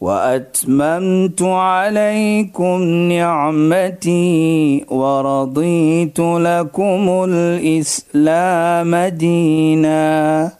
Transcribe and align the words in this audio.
وأتممت 0.00 1.42
عليكم 1.42 2.82
نعمتي 3.12 4.84
ورضيت 4.88 6.20
لكم 6.20 7.24
الإسلام 7.28 8.94
دينا. 8.96 10.52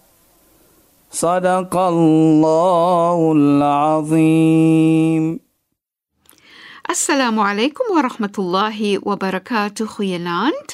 صدق 1.13 1.77
الله 1.77 3.33
العظيم. 3.37 5.41
السلام 6.91 7.41
عليكم 7.41 7.85
ورحمة 7.97 8.33
الله 8.39 8.99
وبركاته 9.03 9.87
خيانات 9.87 10.73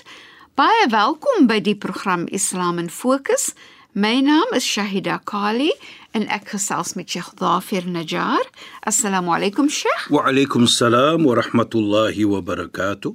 بايا 0.58 0.88
فالكم 0.90 1.46
بدي 1.46 1.74
برنامج 1.74 2.34
إسلام 2.34 2.86
فوكس 2.86 3.54
My 3.96 4.20
name 4.20 4.52
is 4.52 4.62
Shahida 4.62 5.24
Kali 5.24 5.72
en 6.16 6.24
ek 6.32 6.54
gesels 6.54 6.94
met 6.96 7.10
Sheikh 7.12 7.34
Dafir 7.36 7.84
Najjar. 7.84 8.44
Assalamu 8.88 9.34
alaykum 9.36 9.68
Sheikh. 9.68 10.08
Wa 10.08 10.24
alaykum 10.30 10.64
assalam 10.64 11.26
wa 11.28 11.36
rahmatullahi 11.36 12.24
wa 12.24 12.40
barakatuh. 12.40 13.12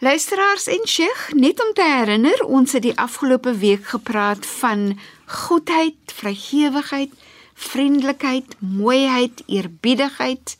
Luisteraars 0.00 0.68
en 0.70 0.86
Sheikh, 0.86 1.24
net 1.34 1.60
om 1.60 1.74
te 1.74 1.84
herinner, 1.84 2.44
ons 2.46 2.72
het 2.72 2.86
die 2.86 2.94
afgelope 2.96 3.52
week 3.58 3.90
gepraat 3.90 4.46
van 4.60 4.94
goedheid, 5.26 6.14
vrygewigheid, 6.14 7.12
vriendelikheid, 7.60 8.54
mooiheid, 8.58 9.42
eerbiedigheid 9.46 10.56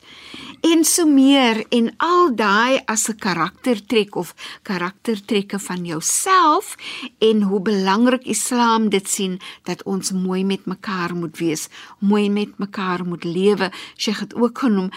en 0.61 0.83
so 0.85 1.05
meer 1.09 1.63
en 1.69 1.89
al 1.97 2.35
daai 2.35 2.81
as 2.85 3.09
'n 3.09 3.17
karaktertrek 3.17 4.15
of 4.15 4.33
karaktertrekke 4.61 5.59
van 5.59 5.85
jouself 5.85 6.75
en 7.19 7.41
hoe 7.41 7.61
belangrik 7.61 8.23
Islam 8.23 8.89
dit 8.89 9.09
sien 9.09 9.39
dat 9.63 9.83
ons 9.83 10.11
mooi 10.11 10.43
met 10.45 10.65
mekaar 10.65 11.15
moet 11.15 11.37
wees, 11.37 11.67
mooi 11.99 12.29
met 12.29 12.57
mekaar 12.57 13.05
moet 13.05 13.23
lewe. 13.23 13.71
Sy 13.95 14.11
het 14.11 14.35
ook 14.35 14.57
genoem 14.57 14.89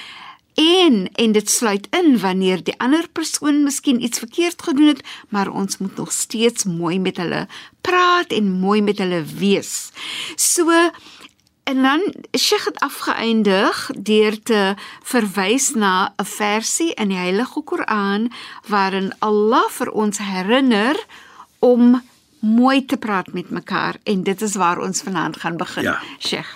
en 0.55 1.09
en 1.12 1.33
dit 1.33 1.51
sluit 1.51 1.87
in 1.91 2.19
wanneer 2.19 2.62
die 2.62 2.79
ander 2.79 3.09
persoon 3.12 3.62
miskien 3.62 4.03
iets 4.03 4.19
verkeerd 4.19 4.62
gedoen 4.62 4.87
het, 4.87 5.03
maar 5.29 5.51
ons 5.51 5.79
moet 5.79 5.97
nog 5.97 6.12
steeds 6.12 6.65
mooi 6.65 6.98
met 7.01 7.17
hulle 7.17 7.47
praat 7.81 8.33
en 8.33 8.53
mooi 8.61 8.83
met 8.83 8.98
hulle 8.98 9.25
wees. 9.25 9.91
So 10.37 10.91
En 11.65 11.83
dan 11.83 12.15
Sheikh 12.39 12.65
het 12.65 12.79
afgeëindig 12.79 13.91
deur 13.97 14.43
te 14.43 14.75
verwys 15.03 15.70
na 15.75 16.12
'n 16.17 16.25
versie 16.25 16.93
in 16.95 17.09
die 17.09 17.17
Heilige 17.17 17.62
Koran 17.65 18.33
waarin 18.69 19.12
Allah 19.19 19.65
vir 19.70 19.91
ons 19.91 20.19
herinner 20.19 20.97
om 21.59 22.03
mooi 22.39 22.85
te 22.85 22.97
praat 22.97 23.33
met 23.33 23.51
mekaar 23.51 23.97
en 24.03 24.23
dit 24.23 24.42
is 24.42 24.55
waar 24.55 24.79
ons 24.79 25.03
vanaand 25.03 25.37
gaan 25.37 25.57
begin. 25.57 25.83
Ja. 25.83 26.01
Sheikh. 26.19 26.48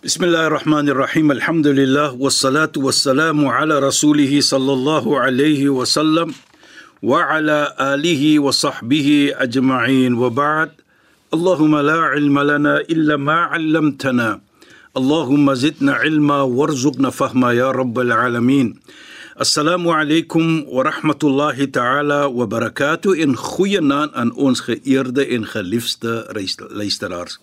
Bismillahirrahmanirrahim. 0.00 1.30
Alhamdulillah 1.30 2.16
wassalatu 2.18 2.82
wassalamu 2.82 3.52
ala 3.52 3.80
rasulih 3.80 4.42
sallallahu 4.42 5.18
alayhi 5.20 5.68
wa 5.68 5.84
sallam 5.84 6.34
wa 7.00 7.20
ala 7.28 7.76
alihi 7.76 8.38
wa 8.38 8.52
sahbihi 8.52 9.34
ajma'in 9.36 10.16
wa 10.16 10.30
ba'd. 10.30 10.70
اللهم 11.34 11.76
لا 11.76 12.00
علم 12.12 12.38
لنا 12.38 12.80
إلا 12.80 13.16
ما 13.16 13.38
علمتنا. 13.54 14.40
اللهم 14.96 15.54
زدنا 15.54 15.92
علما 15.92 16.42
وارزقنا 16.42 17.10
فهما 17.10 17.52
يا 17.52 17.70
رب 17.70 17.98
العالمين. 17.98 18.74
Assalamu 19.40 19.88
alaykum 19.96 20.66
wa 20.68 20.82
rahmatullahi 20.84 21.72
ta'ala 21.72 22.28
wa 22.28 22.44
barakatuh 22.44 23.16
in 23.16 23.32
goeie 23.32 23.80
naam 23.80 24.10
aan 24.12 24.34
ons 24.36 24.60
geëerde 24.60 25.24
en 25.32 25.46
geliefde 25.48 26.12
luisteraars. 26.68 27.38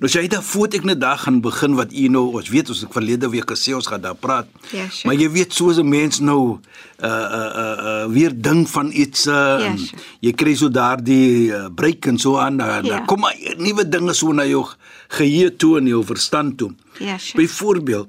Nou 0.00 0.08
dan 0.32 0.46
voet 0.48 0.78
ek 0.78 0.86
net 0.88 1.02
daar 1.02 1.20
gaan 1.20 1.42
begin 1.44 1.76
wat 1.76 1.92
u 1.92 2.06
nou 2.08 2.22
ons 2.40 2.48
weet 2.48 2.72
ons 2.72 2.80
het 2.80 2.96
verlede 2.96 3.28
week 3.28 3.52
gesê 3.52 3.74
ons 3.76 3.84
gaan 3.84 4.00
daar 4.00 4.16
praat. 4.16 4.48
Ja, 4.72 4.86
sure. 4.88 5.10
maar 5.10 5.20
jy 5.20 5.28
weet 5.28 5.52
soos 5.52 5.76
'n 5.76 5.88
mens 5.88 6.22
nou 6.24 6.56
uh 7.04 7.04
uh 7.04 7.52
uh, 7.64 7.76
uh 7.84 8.06
weer 8.08 8.32
ding 8.32 8.64
van 8.70 8.88
iets 8.88 9.26
uh, 9.26 9.34
Ja, 9.34 9.68
en 9.68 9.78
sure. 9.78 10.00
jy 10.24 10.32
kry 10.32 10.54
so 10.56 10.72
daardie 10.72 11.52
uh, 11.52 11.68
breek 11.68 12.06
en 12.06 12.16
so 12.18 12.38
aan 12.40 12.60
uh, 12.60 12.80
Ja. 12.80 12.96
ja. 12.96 13.04
kom 13.04 13.20
maar 13.20 13.36
nuwe 13.58 13.84
dinge 13.88 14.14
so 14.14 14.32
na 14.32 14.48
jou 14.48 14.64
geheue 15.08 15.52
toe 15.56 15.76
en 15.78 15.86
jou 15.86 16.00
verstand 16.04 16.56
toe. 16.56 16.72
Ja, 16.98 17.18
sure. 17.18 17.36
Byvoorbeeld 17.44 18.08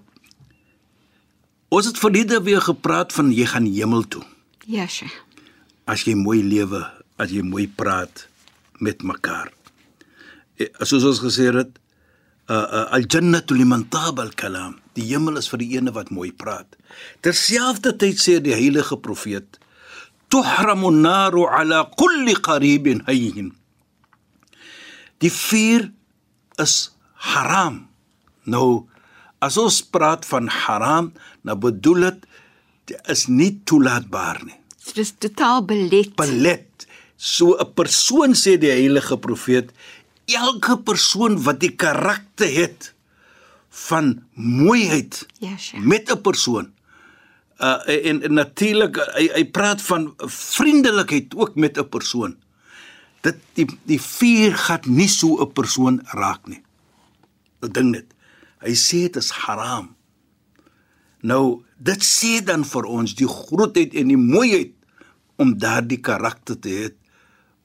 Ons 1.73 1.87
het 1.89 1.97
verlede 1.97 2.37
weer 2.45 2.61
gepraat 2.61 3.13
van 3.15 3.31
jy 3.33 3.45
gaan 3.49 3.65
hemel 3.69 4.03
toe 4.07 4.23
Ja, 4.69 4.85
Sheikh. 4.87 5.15
as 5.89 6.03
jy 6.07 6.13
mooi 6.15 6.39
lewe, 6.43 6.79
as 7.19 7.31
jy 7.33 7.41
mooi 7.43 7.65
praat 7.67 8.27
met 8.79 9.01
mekaar. 9.03 9.49
Eh, 10.57 10.69
Soos 10.87 11.03
ons 11.03 11.19
gesê 11.19 11.49
het, 11.51 11.73
uh, 12.47 12.55
uh, 12.55 12.85
al-jannatu 12.95 13.55
liman 13.57 13.83
taba 13.91 14.23
al-kalam. 14.23 14.77
Die 14.95 15.03
hemel 15.09 15.37
is 15.41 15.49
vir 15.51 15.59
die 15.59 15.73
ene 15.75 15.91
wat 15.91 16.09
mooi 16.11 16.31
praat. 16.31 16.77
Terselfdertyd 17.21 18.19
sê 18.19 18.37
die 18.43 18.53
heilige 18.55 18.95
profeet, 18.97 19.59
tuhramu 20.31 20.87
an-naru 20.93 21.43
ala 21.47 21.83
kulli 21.99 22.35
qaribin 22.39 23.03
hayyin. 23.07 23.51
Die 25.19 25.31
vuur 25.31 25.89
is 26.63 26.91
haram. 27.33 27.87
Nou 28.45 28.87
as 29.43 29.57
ons 29.61 29.81
praat 29.95 30.25
van 30.29 30.47
haram, 30.47 31.11
nou 31.43 31.55
bedoel 31.59 31.99
dit 32.09 32.25
dit 32.91 33.09
is 33.13 33.27
nie 33.27 33.51
toelaatbaar 33.69 34.41
nie 34.47 34.59
Dit 34.83 34.97
is 34.97 35.13
totaal 35.17 35.61
belet. 35.65 36.15
belet. 36.19 36.87
So 37.17 37.55
'n 37.59 37.73
persoon 37.73 38.33
sê 38.35 38.57
die 38.59 38.69
heilige 38.71 39.17
profeet, 39.17 39.71
elke 40.27 40.75
persoon 40.83 41.37
wat 41.43 41.59
die 41.59 41.75
karakter 41.75 42.47
het 42.51 42.93
van 43.69 44.23
mooiheid 44.35 45.25
Ja, 45.39 45.57
Sheikh. 45.57 45.83
met 45.85 46.11
'n 46.11 46.21
persoon 46.21 46.71
uh 47.59 47.79
en, 48.09 48.21
en 48.23 48.33
natuurlik 48.33 48.95
hy 49.15 49.29
hy 49.33 49.43
praat 49.45 49.81
van 49.81 50.13
vriendelikheid 50.27 51.35
ook 51.35 51.55
met 51.55 51.77
'n 51.77 51.87
persoon. 51.89 52.35
Dit 53.21 53.35
die 53.53 53.65
die 53.85 54.01
vuur 54.01 54.51
gaan 54.57 54.81
nie 54.85 55.07
so 55.07 55.39
'n 55.41 55.51
persoon 55.53 56.01
raak 56.11 56.47
nie. 56.47 56.61
Dat 57.59 57.73
ding 57.73 57.91
net. 57.91 58.12
Hy 58.63 58.73
sê 58.79 59.05
dit 59.07 59.19
is 59.19 59.31
haram. 59.43 59.91
Nou, 61.23 61.63
dit 61.79 62.03
sê 62.03 62.39
dan 62.43 62.65
vir 62.67 62.87
ons 62.87 63.15
die 63.15 63.29
grootheid 63.29 63.95
en 63.99 64.11
die 64.11 64.19
mooiheid 64.19 64.73
om 65.39 65.55
daardie 65.59 66.01
karakter 66.03 66.59
te 66.59 66.75
hê 66.75 66.91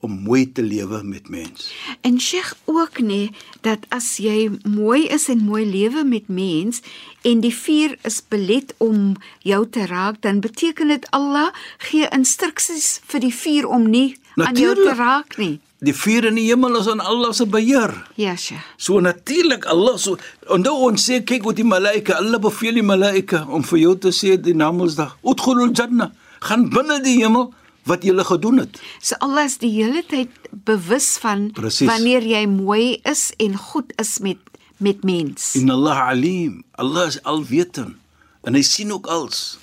om 0.00 0.12
mooi 0.22 0.44
te 0.52 0.62
lewe 0.62 1.02
met 1.02 1.28
mens. 1.28 1.72
En 2.06 2.20
Sheikh 2.20 2.54
ook 2.64 3.00
nê 3.02 3.28
dat 3.66 3.86
as 3.90 4.16
jy 4.22 4.46
mooi 4.62 5.08
is 5.10 5.26
en 5.28 5.42
mooi 5.42 5.64
lewe 5.66 6.04
met 6.06 6.28
mens 6.28 6.82
en 7.26 7.42
die 7.42 7.54
vuur 7.54 7.96
is 8.06 8.20
belet 8.28 8.74
om 8.78 9.16
jou 9.42 9.64
te 9.66 9.86
raak, 9.90 10.22
dan 10.22 10.40
beteken 10.40 10.94
dit 10.94 11.10
Allah 11.10 11.50
gee 11.90 12.06
instruksies 12.14 13.00
vir 13.10 13.26
die 13.26 13.34
vuur 13.34 13.66
om 13.66 13.90
nie 13.90 14.14
aan 14.38 14.54
jou 14.54 14.74
te 14.74 14.86
Natuurlijk. 14.86 14.96
raak 14.96 15.36
nie. 15.36 15.58
Die 15.78 15.94
vuur 15.94 16.26
in 16.26 16.34
die 16.34 16.48
hemel 16.48 16.74
is 16.80 16.88
aan 16.90 16.98
Allah 17.00 17.30
se 17.32 17.46
beheer. 17.46 17.92
Ja, 18.18 18.34
Sheikh. 18.36 18.64
So 18.76 18.98
natuurlik 19.00 19.66
Allah 19.70 19.94
so 19.98 20.16
en 20.50 20.64
nou 20.66 20.74
ons 20.88 21.04
sê 21.06 21.20
kyk 21.22 21.46
hoe 21.46 21.54
die 21.54 21.66
malaika, 21.66 22.16
Allah 22.18 22.40
beveel 22.42 22.80
die 22.80 22.86
malaika 22.86 23.44
om 23.46 23.62
vir 23.62 23.78
jou 23.84 23.94
te 23.98 24.10
sê 24.10 24.34
die 24.42 24.56
namedsdag, 24.58 25.16
"Udkhulul 25.22 25.70
janna." 25.72 26.10
Gaan 26.40 26.68
binne 26.70 26.98
die 27.02 27.22
hemel 27.22 27.52
wat 27.86 28.02
jy 28.02 28.12
gedoen 28.24 28.58
het. 28.58 28.80
So 29.00 29.14
Allah 29.20 29.44
is 29.44 29.58
die 29.58 29.70
hele 29.70 30.02
tyd 30.02 30.30
bewus 30.50 31.16
van 31.22 31.50
Presies. 31.52 31.88
wanneer 31.88 32.22
jy 32.22 32.46
mooi 32.46 33.00
is 33.04 33.32
en 33.38 33.56
goed 33.56 33.92
is 33.96 34.18
met 34.18 34.38
met 34.78 35.02
mens. 35.04 35.54
Inna 35.54 35.72
Allah 35.72 36.08
alim. 36.08 36.64
Allah 36.74 37.06
is 37.06 37.22
alwetend 37.22 37.96
en 38.42 38.54
hy 38.54 38.62
sien 38.62 38.92
ook 38.92 39.06
alles. 39.06 39.58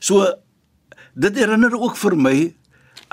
So 0.00 0.24
dit 1.14 1.36
herinner 1.36 1.74
ook 1.74 1.96
vir 1.96 2.16
my 2.16 2.54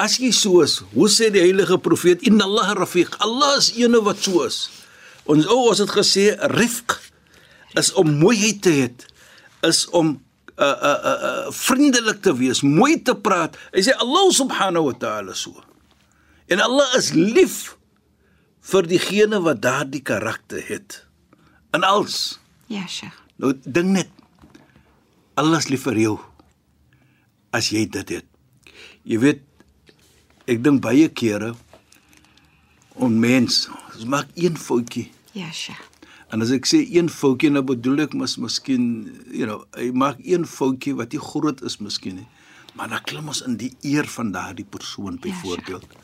as 0.01 0.17
jy 0.19 0.31
so 0.35 0.61
is, 0.63 0.79
hoe 0.93 1.07
sê 1.11 1.29
die 1.33 1.43
heilige 1.43 1.77
profeet 1.81 2.23
inna 2.27 2.47
Allah 2.47 2.75
rafiq. 2.81 3.15
Allah 3.23 3.55
is 3.59 3.71
eene 3.77 4.01
wat 4.03 4.21
so 4.23 4.43
is. 4.45 4.67
Ons 5.29 5.47
ou 5.49 5.71
ons 5.71 5.81
het 5.81 5.93
gesê 5.95 6.27
rifq 6.53 6.97
is 7.79 7.91
om 7.99 8.11
mooiheid 8.21 8.61
te 8.63 8.73
hê, 8.75 8.89
is 9.67 9.85
om 9.95 10.15
uh 10.55 10.65
uh 10.65 10.99
uh, 11.11 11.15
uh 11.29 11.47
vriendelik 11.51 12.21
te 12.23 12.31
wees, 12.35 12.61
mooi 12.63 12.99
te 13.03 13.15
praat. 13.15 13.57
Hy 13.75 13.83
sê 13.87 13.95
Allah 13.99 14.27
subhanahu 14.31 14.91
wa 14.91 14.95
ta'ala 14.99 15.35
so. 15.35 15.55
En 16.47 16.61
Allah 16.63 16.87
is 16.99 17.11
lief 17.17 17.75
vir 18.71 18.87
diegene 18.87 19.41
wat 19.43 19.63
daardie 19.65 20.03
karakter 20.05 20.63
het. 20.69 21.01
In 21.75 21.83
alles. 21.83 22.37
Ja, 22.71 22.85
Sheikh. 22.87 23.17
Nou 23.41 23.51
ding 23.65 23.91
net 23.97 24.09
Allah 25.35 25.59
is 25.59 25.67
lief 25.67 25.83
vir 25.89 25.99
jou. 25.99 26.15
as 27.55 27.71
jy 27.71 27.85
dit 27.91 28.15
het. 28.17 28.27
Jy 29.07 29.19
weet 29.23 29.44
ek 30.47 30.61
dink 30.63 30.81
baie 30.83 31.07
kere 31.09 31.53
on 32.95 33.17
mens, 33.19 33.65
ons 33.95 34.05
maak 34.07 34.29
een 34.39 34.55
foutjie. 34.57 35.09
Ja, 35.35 35.49
Sheikh. 35.51 35.81
En 36.33 36.41
as 36.41 36.51
ek 36.55 36.65
sê 36.67 36.79
een 36.89 37.09
foutjie, 37.11 37.51
dan 37.53 37.65
bedoel 37.67 38.05
ek 38.05 38.13
mis 38.17 38.37
miskien, 38.41 38.85
you 39.31 39.45
know, 39.47 39.63
hy 39.77 39.89
maak 39.95 40.21
een 40.23 40.45
foutjie 40.49 40.95
wat 40.97 41.13
nie 41.13 41.21
groot 41.21 41.61
is 41.67 41.77
miskien 41.83 42.21
nie. 42.21 42.27
Maar 42.75 42.89
dan 42.91 43.03
klim 43.07 43.29
ons 43.31 43.41
in 43.47 43.55
die 43.59 43.71
eer 43.87 44.07
van 44.11 44.31
daardie 44.35 44.65
persoon 44.67 45.19
byvoorbeeld. 45.23 45.85
Ja, 45.95 46.01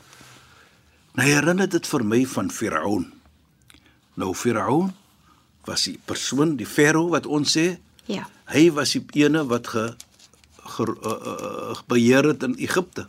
nou 1.18 1.26
herinner 1.28 1.68
dit 1.68 1.86
vir 1.90 2.04
my 2.08 2.22
van 2.32 2.48
Firaun. 2.50 3.10
Nou 4.16 4.30
Firaun 4.36 4.92
was 5.68 5.84
die 5.88 5.98
persoon, 6.08 6.56
die 6.56 6.66
farao 6.68 7.08
wat 7.12 7.26
ons 7.28 7.56
sê, 7.56 7.76
Ja. 8.10 8.24
hy 8.50 8.70
was 8.74 8.92
die 8.96 9.04
ene 9.24 9.44
wat 9.46 9.68
ge, 9.70 9.84
ge 10.76 10.86
uh, 10.88 11.12
uh, 11.12 11.76
beheer 11.88 12.24
het 12.32 12.42
in 12.42 12.56
Egipte. 12.58 13.06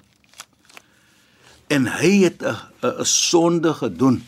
En 1.67 1.87
hy 1.99 2.23
het 2.23 2.41
'n 2.43 2.57
'n 2.81 3.05
sonde 3.05 3.73
gedoen. 3.73 4.23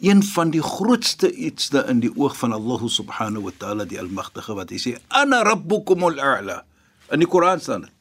Een 0.00 0.22
van 0.22 0.50
die 0.50 0.62
grootste 0.62 1.32
ietste 1.32 1.84
in 1.88 2.00
die 2.00 2.16
oog 2.16 2.36
van 2.36 2.52
Allah 2.52 2.80
subhanahu 2.88 3.42
wa 3.42 3.52
ta'ala 3.56 3.84
die 3.84 4.00
almagtige 4.00 4.54
wat 4.54 4.70
hy 4.70 4.78
sê 4.78 4.98
ana 5.08 5.42
rabbukumul 5.42 6.20
a'la. 6.20 6.64
In 7.10 7.18
die 7.18 7.28
Koran 7.28 7.60
staan 7.60 7.80
dit. 7.80 7.92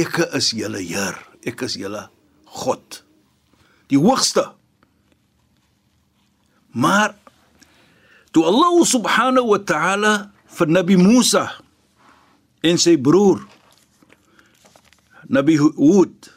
Ek 0.00 0.16
is 0.32 0.50
julle 0.50 0.78
Heer, 0.78 1.18
ek 1.44 1.60
is 1.60 1.74
julle 1.74 2.08
God. 2.44 3.04
Die 3.86 3.98
hoogste. 3.98 4.52
Maar 6.70 7.14
toe 8.30 8.44
Allah 8.46 8.84
subhanahu 8.86 9.46
wa 9.46 9.58
ta'ala 9.58 10.14
vir 10.46 10.66
Nabi 10.70 10.96
Musa 10.96 11.50
en 12.62 12.78
sy 12.78 12.96
broer 12.96 13.42
Nabi 15.30 15.58
Hud 15.58 16.30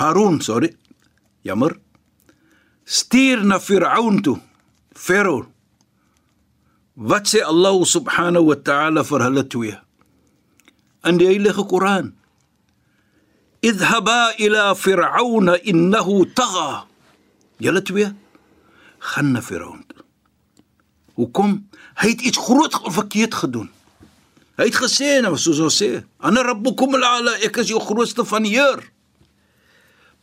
Harun, 0.00 0.40
sorry. 0.40 0.72
Jammer. 1.44 1.76
Stuur 2.84 3.44
na 3.44 3.58
Firaun 3.60 4.22
toe. 4.24 4.38
Farao. 4.96 5.46
Wat 6.96 7.28
sê 7.28 7.42
Allah 7.44 7.76
subhanahu 7.84 8.48
wa 8.50 8.56
ta'ala 8.56 9.04
vir 9.04 9.20
hulle 9.26 9.44
twee? 9.44 9.76
In 11.04 11.20
die 11.20 11.28
Heilige 11.28 11.64
Koran. 11.68 12.14
Idhaba 13.60 14.32
ila 14.40 14.74
Firaun 14.74 15.52
innahu 15.72 16.24
tagha. 16.32 16.86
Julle 17.60 17.82
twee 17.84 18.08
gaan 19.12 19.32
na 19.32 19.42
Firaun. 19.44 19.84
toe. 19.88 20.04
Hoekom? 21.20 21.68
Hy 22.00 22.08
het 22.14 22.24
iets 22.24 22.40
groot 22.40 22.72
verkeerd 22.96 23.36
gedoen. 23.42 23.68
Hy 24.56 24.64
het 24.68 24.80
gesê 24.80 25.20
nou 25.20 25.36
soos 25.36 25.60
ons 25.60 25.76
sê, 25.82 26.04
"Ana 26.18 26.40
rabbukum 26.42 26.94
al-ala, 26.96 27.36
ek 27.44 27.56
is 27.58 27.68
jou 27.68 27.80
grootste 27.80 28.24
van 28.24 28.42
die 28.42 28.56
Heer." 28.56 28.80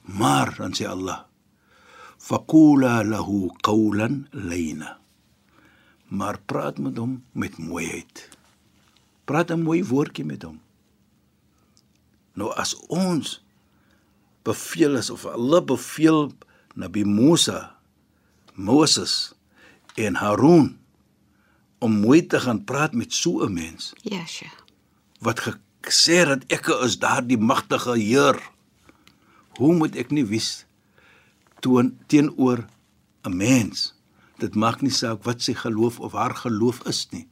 Maar 0.07 0.55
dan 0.55 0.71
sê 0.73 0.87
Allah, 0.87 1.25
"Faqula 2.17 3.03
lahu 3.03 3.51
qawlan 3.61 4.27
layna." 4.31 4.97
Maar 6.07 6.39
praat 6.45 6.77
met 6.79 6.97
hom 6.97 7.23
met 7.31 7.57
mooiheid. 7.57 8.29
Praat 9.25 9.51
'n 9.51 9.61
mooi 9.61 9.83
woordjie 9.83 10.25
met 10.25 10.41
hom. 10.43 10.61
Nou 12.33 12.53
as 12.55 12.75
ons 12.87 13.43
beveel 14.43 14.95
is 14.95 15.09
of 15.09 15.25
Allah 15.25 15.63
beveel 15.65 16.31
Nabi 16.75 17.03
Musa, 17.03 17.75
Moses 18.53 19.33
en 19.95 20.15
Harun 20.15 20.77
om 21.79 21.91
mooi 21.99 22.25
te 22.27 22.39
gaan 22.39 22.63
praat 22.63 22.93
met 22.93 23.13
so 23.13 23.43
'n 23.45 23.53
mens 23.53 23.93
Ja, 24.01 24.25
Sheikh. 24.25 24.63
wat 25.19 25.39
gesê 25.81 26.25
het 26.27 26.43
ek 26.47 26.67
is 26.67 26.99
daardie 26.99 27.37
magtige 27.37 27.97
Heer. 27.97 28.51
Hoe 29.57 29.73
moet 29.75 29.95
ek 29.95 30.11
nie 30.11 30.25
wys 30.25 30.65
toon 31.59 31.97
teenoor 32.07 32.67
'n 33.25 33.37
mens? 33.37 33.93
Dit 34.37 34.55
maak 34.55 34.81
nie 34.81 34.93
saak 34.93 35.23
wat 35.23 35.41
sy 35.41 35.53
geloof 35.53 35.99
of 35.99 36.13
haar 36.13 36.35
geloof 36.35 36.85
is 36.85 37.07
nie. 37.11 37.27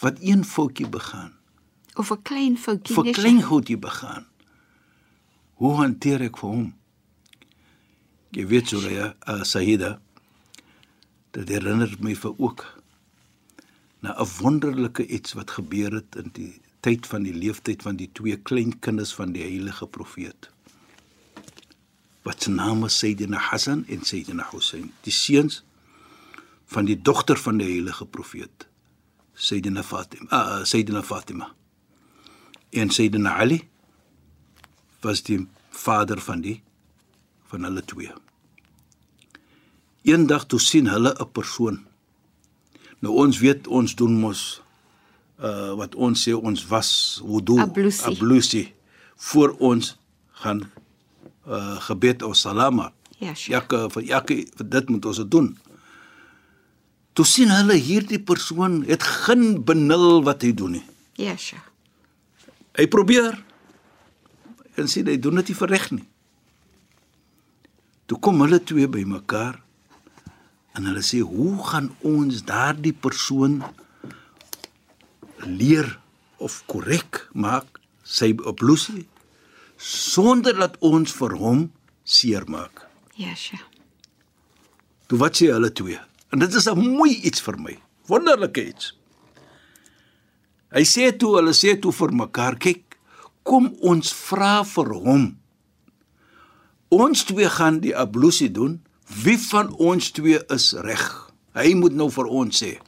Wat 0.00 0.16
een 0.20 0.44
foutjie 0.44 0.88
begaan, 0.88 1.38
Of 1.98 2.10
'n 2.10 2.22
klein 2.22 2.56
foutjie 2.56 2.94
vir 2.94 3.12
klein 3.12 3.42
goedjie 3.42 3.78
begaan. 3.78 4.26
Hoe 5.58 5.72
hanteer 5.82 6.22
ek 6.22 6.36
vir 6.38 6.50
hom? 6.50 6.66
Jy 8.30 8.44
weet 8.46 8.68
so 8.68 8.78
ja, 8.78 9.14
uh, 9.26 9.42
Saida. 9.42 9.98
Dit 11.34 11.48
herinner 11.48 11.96
my 11.98 12.14
vir 12.14 12.34
ook 12.38 12.62
na 14.00 14.14
'n 14.14 14.28
wonderlike 14.38 15.06
iets 15.06 15.32
wat 15.32 15.50
gebeur 15.50 15.92
het 15.98 16.14
in 16.22 16.30
die 16.32 16.60
tyd 16.80 17.06
van 17.06 17.22
die 17.22 17.34
leeftyd 17.34 17.82
van 17.82 17.96
die 17.96 18.10
twee 18.12 18.36
kleinkinders 18.36 19.14
van 19.14 19.32
die 19.32 19.42
heilige 19.42 19.86
profeet. 19.86 20.50
Wat 22.28 22.42
se 22.42 22.50
name 22.50 22.86
is 22.86 22.98
Sayyidina 22.98 23.38
Hassan 23.38 23.86
en 23.88 24.02
Sayyidina 24.04 24.44
Hussein, 24.50 24.90
die 25.00 25.12
seuns 25.12 25.62
van 26.68 26.84
die 26.84 26.98
dogter 27.00 27.38
van 27.40 27.56
die 27.56 27.64
heilige 27.70 28.04
profeet, 28.04 28.66
Sayyidina 29.32 29.82
Fatima, 29.82 30.28
uh, 30.28 30.64
Sayyidina 30.68 31.00
Fatima. 31.02 31.48
En 32.70 32.90
Sayyidina 32.92 33.32
Ali 33.40 33.62
was 35.00 35.22
die 35.24 35.46
vader 35.70 36.20
van 36.20 36.42
die 36.44 36.58
van 37.48 37.64
hulle 37.64 37.84
twee. 37.88 38.12
Eendag 40.04 40.44
toe 40.52 40.60
sien 40.60 40.92
hulle 40.92 41.14
'n 41.16 41.32
persoon. 41.32 41.86
Nou 43.00 43.14
ons 43.24 43.38
weet 43.38 43.66
ons 43.66 43.94
doen 43.94 44.20
mos 44.20 44.60
uh 45.40 45.72
wat 45.80 45.94
ons 45.94 46.28
sê 46.28 46.36
ons 46.36 46.66
was 46.66 47.22
wudu 47.24 47.56
Ablusie. 47.60 48.04
ablusie 48.04 48.74
voor 49.16 49.56
ons 49.58 49.96
gaan 50.44 50.68
uh 51.48 51.80
gebed 51.80 52.22
of 52.22 52.36
salama. 52.36 52.92
Ja, 53.18 53.34
Sheikh. 53.34 53.54
Jakke 53.56 53.88
vir 53.90 54.02
jakke 54.06 54.36
vir 54.60 54.68
dit 54.68 54.90
moet 54.92 55.08
ons 55.10 55.20
dit 55.22 55.30
doen. 55.30 55.48
Toe 57.18 57.26
sien 57.26 57.50
hulle 57.50 57.74
hierdie 57.74 58.20
persoon 58.22 58.84
het 58.86 59.02
geen 59.02 59.64
benul 59.64 60.22
wat 60.26 60.44
hy 60.46 60.52
doen 60.54 60.76
nie. 60.78 60.84
Ja, 61.18 61.34
Sheikh. 61.36 61.66
Hy 62.78 62.86
probeer 62.86 63.40
en 64.78 64.86
sien 64.86 65.08
hy 65.10 65.16
doen 65.18 65.40
dit 65.40 65.50
nie 65.50 65.70
reg 65.72 65.88
nie. 65.90 66.06
Toe 68.06 68.20
kom 68.22 68.38
hulle 68.44 68.60
twee 68.62 68.86
bymekaar 68.88 69.58
en 70.78 70.86
hulle 70.86 71.02
sê 71.02 71.18
hoe 71.26 71.58
gaan 71.66 71.90
ons 72.06 72.44
daardie 72.46 72.94
persoon 72.94 73.58
leer 75.42 75.90
of 76.38 76.62
korrek 76.70 77.24
maak 77.34 77.80
sy 78.06 78.30
oplossing 78.46 79.02
sonder 79.78 80.56
dat 80.58 80.76
ons 80.82 81.12
vir 81.14 81.34
hom 81.38 81.64
seermaak. 82.02 82.84
Sheikh. 83.14 83.64
Toe 85.08 85.18
wat 85.22 85.38
sê 85.38 85.48
hulle 85.54 85.70
twee? 85.72 85.98
En 86.34 86.38
dit 86.38 86.54
is 86.54 86.68
'n 86.68 86.78
mooi 86.78 87.14
iets 87.22 87.40
vir 87.40 87.58
my. 87.58 87.78
Wonderlike 88.06 88.66
iets. 88.68 88.92
Hy 90.70 90.84
sê 90.84 91.16
toe 91.16 91.36
hulle 91.36 91.54
sê 91.56 91.78
toe 91.80 91.92
vir 91.92 92.12
mekaar, 92.12 92.58
kyk, 92.58 92.98
kom 93.42 93.74
ons 93.80 94.12
vra 94.12 94.64
vir 94.64 94.92
hom. 94.92 95.38
Ons 96.88 97.24
twee 97.24 97.48
gaan 97.48 97.80
die 97.80 97.96
ablusie 97.96 98.50
doen. 98.52 98.82
Wie 99.24 99.38
van 99.38 99.72
ons 99.72 100.10
twee 100.10 100.40
is 100.52 100.72
reg? 100.72 101.32
Hy 101.54 101.74
moet 101.74 101.92
nou 101.92 102.10
vir 102.10 102.26
ons 102.26 102.62
sê. 102.62 102.78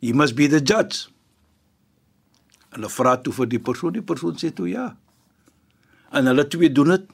He 0.00 0.12
must 0.12 0.34
be 0.34 0.46
the 0.46 0.60
judge. 0.60 1.08
Hulle 2.70 2.88
vra 2.88 3.16
toe 3.16 3.32
vir 3.32 3.46
die 3.46 3.58
persoon, 3.58 3.92
die 3.92 4.02
persoon 4.02 4.38
sê 4.38 4.52
toe 4.54 4.68
ja. 4.70 4.96
En 6.12 6.26
hulle 6.28 6.44
twee 6.48 6.72
doen 6.72 6.88
dit 6.94 7.06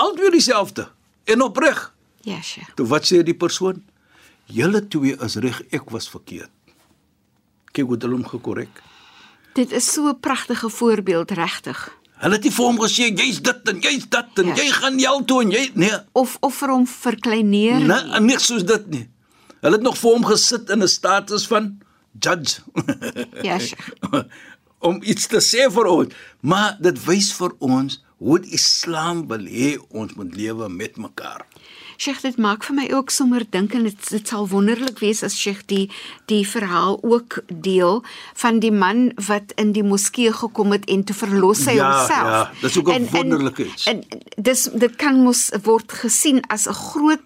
albei 0.00 0.30
dieselfde 0.30 0.88
en 1.24 1.42
opreg. 1.44 1.92
Ja, 2.26 2.40
Sheikh. 2.42 2.74
Toe 2.76 2.86
wat 2.90 3.06
sê 3.08 3.22
die 3.24 3.34
persoon? 3.36 3.82
Julle 4.50 4.82
twee 4.92 5.16
is 5.24 5.36
reg, 5.40 5.60
ek 5.72 5.90
was 5.94 6.08
verkeerd. 6.10 6.50
Kyk 7.72 7.86
hoe 7.86 7.96
hulle 8.00 8.16
hom 8.18 8.26
gekorrek. 8.26 8.82
Dit 9.54 9.72
is 9.72 9.86
so 9.92 10.08
'n 10.08 10.20
pragtige 10.20 10.68
voorbeeld 10.70 11.30
regtig. 11.30 11.98
Hulle 12.20 12.34
het 12.34 12.42
nie 12.44 12.52
vir 12.52 12.64
hom 12.66 12.78
gesê 12.78 13.08
jy's 13.16 13.40
dit 13.42 13.68
en 13.68 13.80
jy's 13.80 14.08
dat 14.08 14.38
en 14.38 14.46
Ja. 14.46 14.54
jy 14.54 14.70
gaan 14.70 14.98
hel 14.98 15.24
toe 15.24 15.42
en 15.42 15.50
jy 15.50 15.70
nee, 15.74 15.96
Of 16.12 16.36
of 16.40 16.54
vir 16.54 16.68
hom 16.68 16.86
verkleineer. 16.86 17.78
nee, 17.80 18.20
niks 18.20 18.46
soos 18.46 18.64
dit 18.64 18.86
nie. 18.90 19.08
Hulle 19.60 19.74
het 19.76 19.82
nog 19.82 19.96
vir 19.98 20.10
hom 20.10 20.24
gesit 20.24 20.70
in 20.70 20.82
'n 20.82 20.88
status 20.88 21.46
van 21.46 21.78
judge. 22.20 22.60
Ja, 23.42 23.58
Sheikh. 23.58 23.88
om 24.88 25.00
iets 25.02 25.26
te 25.26 25.36
sê 25.40 25.70
vir 25.72 25.86
ons, 25.86 26.12
maar 26.40 26.76
dit 26.80 27.04
wys 27.04 27.32
vir 27.32 27.52
ons 27.58 28.02
hoe 28.20 28.38
die 28.44 28.52
Islam 28.56 29.24
wil 29.30 29.46
hê 29.48 29.78
ons 29.96 30.12
moet 30.18 30.34
lewe 30.36 30.68
met 30.68 30.96
mekaar. 31.00 31.46
Sheikh, 32.00 32.20
dit 32.24 32.36
maak 32.40 32.64
vir 32.64 32.74
my 32.76 32.86
ook 32.96 33.10
sommer 33.12 33.44
dink 33.52 33.74
en 33.76 33.84
dit 33.84 34.06
dit 34.10 34.28
sal 34.28 34.46
wonderlik 34.48 35.00
wees 35.04 35.22
as 35.26 35.34
Sheikh 35.36 35.66
die 35.68 35.90
die 36.32 36.44
verhaal 36.48 36.96
ook 37.04 37.40
deel 37.48 38.00
van 38.40 38.60
die 38.60 38.72
man 38.72 39.10
wat 39.28 39.52
in 39.60 39.72
die 39.76 39.84
moskee 39.84 40.32
gekom 40.32 40.72
het 40.72 40.84
en 40.88 41.04
toe 41.04 41.16
verlos 41.16 41.66
hy 41.68 41.74
Ja, 41.76 41.90
homself. 41.98 42.30
ja, 42.32 42.52
dis 42.62 42.78
ook 42.80 42.88
'n 42.94 43.08
wonderlike 43.12 43.66
iets. 43.66 43.84
En 43.86 44.00
dis 44.36 44.68
dit 44.72 44.96
kan 44.96 45.20
mos 45.24 45.50
word 45.62 45.92
gesien 45.92 46.40
as 46.48 46.66
'n 46.68 46.72
groot 46.72 47.20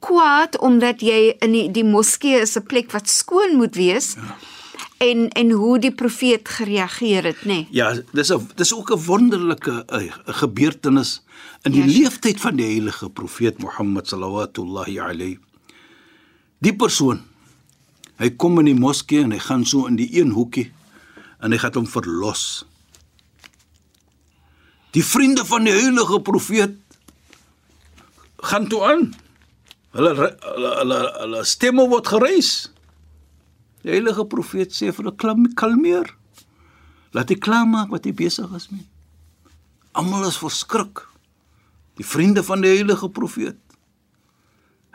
kwaad 0.00 0.58
omdat 0.60 1.00
jy 1.00 1.36
in 1.40 1.52
die, 1.52 1.70
die 1.70 1.84
moskee 1.84 2.40
is 2.40 2.56
'n 2.56 2.62
plek 2.64 2.92
wat 2.92 3.08
skoon 3.08 3.56
moet 3.56 3.74
wees. 3.76 4.14
Ja. 4.16 4.36
En 5.04 5.28
en 5.28 5.50
hoe 5.50 5.78
die 5.78 5.92
profeet 5.94 6.48
gereageer 6.48 7.28
het, 7.30 7.44
nê? 7.44 7.46
Nee. 7.46 7.66
Ja, 7.70 7.92
dis 8.12 8.32
'n 8.32 8.48
dis 8.54 8.74
ook 8.74 8.90
'n 8.90 9.04
wonderlike 9.04 9.84
uh, 9.92 10.12
gebeurtenis 10.40 11.22
in 11.62 11.72
die 11.72 11.80
Ja, 11.80 11.86
ja, 11.86 11.98
leeftyd 11.98 12.40
van 12.40 12.56
die 12.56 12.66
heilige 12.66 13.10
profeet 13.10 13.58
Mohammed 13.58 14.08
sallallahu 14.08 15.00
alayhi. 15.00 15.38
Die 16.58 16.76
persoon 16.76 17.20
hy 18.16 18.30
kom 18.30 18.58
in 18.58 18.64
die 18.70 18.78
moskee 18.78 19.24
en 19.24 19.32
hy 19.34 19.38
gaan 19.38 19.64
so 19.66 19.86
in 19.86 19.96
die 19.96 20.08
een 20.20 20.30
hoekie 20.30 20.72
en 21.40 21.52
hy 21.52 21.58
gaan 21.58 21.74
hom 21.74 21.86
verlos. 21.86 22.64
Die 24.94 25.04
vriende 25.04 25.44
van 25.44 25.64
die 25.64 25.74
heilige 25.74 26.20
profeet 26.20 26.76
gaan 28.44 28.68
toe 28.68 28.84
aan. 28.86 29.14
Hulle 29.94 30.14
hulle 30.14 30.70
hulle, 30.78 31.00
hulle 31.20 31.44
stemme 31.44 31.88
word 31.88 32.06
gereis. 32.06 32.70
Die 33.84 33.92
heilige 33.92 34.24
profeet 34.24 34.72
sê 34.72 34.90
vir 34.96 35.12
klam 35.20 35.44
kalmeer. 35.60 36.08
Laat 37.14 37.30
hy 37.30 37.36
klaar 37.36 37.66
maak 37.68 37.92
wat 37.92 38.08
hy 38.08 38.14
besig 38.16 38.48
is 38.56 38.70
mee. 38.72 38.86
Almal 39.92 40.24
is 40.26 40.40
verskrik. 40.40 41.04
Die 42.00 42.06
vriende 42.06 42.42
van 42.42 42.64
die 42.64 42.72
heilige 42.72 43.10
profeet. 43.12 43.60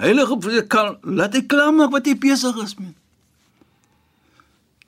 Heilige 0.01 0.39
profeet 0.41 0.67
kan 0.73 0.97
laat 1.05 1.37
hy 1.37 1.43
klaar 1.45 1.71
maak 1.75 1.93
wat 1.93 2.09
hy 2.09 2.17
besig 2.17 2.57
is 2.63 2.75
mee. 2.81 2.95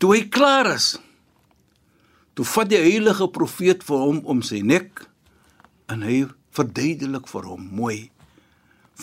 Toe 0.01 0.15
hy 0.15 0.25
klaar 0.34 0.72
is, 0.74 0.96
toe 2.34 2.46
vat 2.55 2.72
die 2.72 2.81
heilige 2.81 3.27
profeet 3.29 3.86
vir 3.86 4.01
hom 4.01 4.24
om 4.25 4.41
sy 4.41 4.63
nek 4.65 5.05
en 5.93 6.01
hy 6.08 6.24
verduidelik 6.58 7.29
vir 7.29 7.46
hom 7.51 7.70
mooi 7.70 8.00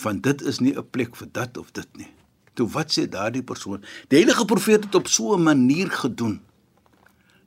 van 0.03 0.19
dit 0.25 0.41
is 0.43 0.59
nie 0.59 0.75
'n 0.75 0.89
plek 0.91 1.15
vir 1.15 1.29
dat 1.31 1.57
of 1.57 1.71
dit 1.71 1.87
nie. 1.97 2.11
Toe 2.59 2.67
wat 2.73 2.91
sê 2.91 3.07
daardie 3.07 3.45
persoon? 3.45 3.79
Die 4.11 4.19
heilige 4.19 4.45
profeet 4.45 4.89
het 4.89 4.95
op 4.99 5.07
so 5.07 5.35
'n 5.37 5.43
manier 5.43 5.91
gedoen 5.91 6.39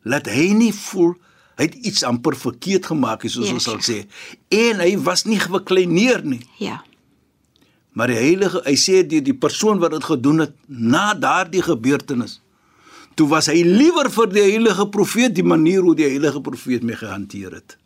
laat 0.02 0.26
hy 0.26 0.52
nie 0.56 0.72
voel 0.74 1.14
hy 1.60 1.68
het 1.68 1.74
iets 1.74 2.02
amper 2.02 2.36
verkeerd 2.36 2.86
gemaak, 2.90 3.26
soos 3.28 3.46
Ja, 3.46 3.54
ons 3.54 3.66
sal 3.68 3.82
sê. 3.84 3.98
En 4.48 4.80
hy 4.80 4.96
was 5.04 5.26
nie 5.28 5.38
gekleineer 5.38 6.24
nie. 6.24 6.40
Ja. 6.58 6.80
Maar 7.92 8.08
die 8.08 8.16
heilige, 8.16 8.62
hy 8.64 8.74
sê 8.80 9.02
die 9.06 9.20
die 9.22 9.36
persoon 9.36 9.78
wat 9.82 9.92
dit 9.92 10.04
gedoen 10.04 10.46
het 10.46 10.54
na 10.66 11.12
daardie 11.14 11.62
gebeurtenis. 11.62 12.40
Toe 13.14 13.28
was 13.28 13.50
hy 13.52 13.60
liewer 13.68 14.08
vir 14.10 14.32
die 14.32 14.46
heilige 14.46 14.88
profeet 14.88 15.36
die 15.36 15.44
manier 15.44 15.84
hoe 15.84 15.94
die 15.94 16.08
heilige 16.08 16.40
profeet 16.40 16.82
mee 16.82 16.96
gehanteer 16.96 17.52
het. 17.60 17.76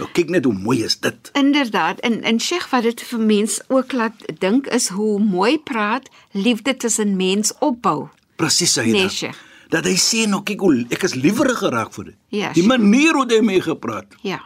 Nou 0.00 0.08
kyk 0.16 0.28
net 0.32 0.44
hoe 0.44 0.54
mooi 0.56 0.82
is 0.84 0.94
dit. 1.00 1.30
Inderdaad, 1.36 1.98
en 2.00 2.22
en 2.22 2.40
Sheikh 2.40 2.68
wat 2.70 2.82
dit 2.82 3.02
vir 3.02 3.20
mens 3.20 3.60
ook 3.68 3.92
laat 3.92 4.22
dink 4.40 4.66
is 4.66 4.88
hoe 4.88 5.18
mooi 5.20 5.58
praat 5.58 6.08
liefde 6.32 6.76
tussen 6.76 7.16
mens 7.16 7.52
opbou. 7.60 8.08
Presies 8.36 8.76
hy 8.80 8.86
Nee, 8.90 9.02
dat. 9.02 9.12
Sheikh. 9.12 9.36
Dat 9.68 9.84
hy 9.84 9.94
sê 10.00 10.24
nou 10.28 10.42
kyk 10.42 10.60
hoe 10.60 10.86
ek 10.92 11.02
is 11.08 11.14
liewer 11.14 11.48
geraak 11.56 11.92
vir 11.96 12.04
dit. 12.04 12.16
Ja, 12.28 12.52
die 12.52 12.64
manier 12.66 13.12
hoe 13.16 13.26
hy 13.28 13.40
mee 13.44 13.60
gepraat. 13.60 14.06
Ja. 14.22 14.40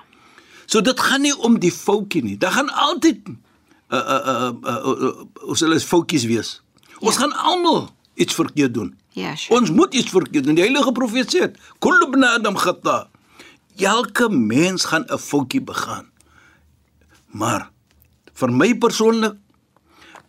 So 0.67 0.81
dit 0.83 1.01
gaan 1.01 1.23
nie 1.23 1.35
om 1.47 1.59
die 1.63 1.71
foutjie 1.73 2.23
nie. 2.23 2.37
Daar 2.39 2.53
gaan 2.59 2.71
altyd 2.71 3.29
uh 3.29 3.97
uh 3.99 4.21
uh, 4.33 4.53
uh, 4.67 4.77
uh, 4.87 5.03
uh 5.09 5.49
ons 5.49 5.61
hulle 5.63 5.75
is 5.79 5.85
foutjies 5.87 6.25
wees. 6.27 6.61
Ons 7.01 7.15
Ja. 7.15 7.21
gaan 7.21 7.33
almal 7.33 7.91
iets 8.15 8.35
verkeerd 8.35 8.75
doen. 8.75 8.95
Ja, 9.13 9.35
Sheikh. 9.37 9.61
Ons 9.61 9.71
moet 9.71 9.95
iets 9.95 10.11
verkeerd 10.11 10.45
doen. 10.45 10.55
Die 10.55 10.65
heilige 10.65 10.93
profeet 10.93 11.31
sê 11.35 11.39
dit. 11.47 11.59
Kullu 11.79 12.07
ibn 12.09 12.25
adam 12.25 12.57
khata. 12.57 13.09
Elke 13.77 14.29
mens 14.29 14.85
gaan 14.85 15.05
'n 15.09 15.19
foutjie 15.19 15.61
begaan. 15.61 16.07
Maar 17.27 17.71
vir 18.33 18.53
my 18.53 18.75
persoonlik 18.75 19.37